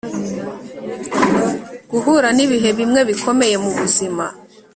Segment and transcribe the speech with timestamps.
[1.91, 4.25] guhura nibihe bimwe bikomeye mubuzima